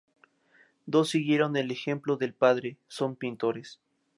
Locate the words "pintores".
3.15-3.79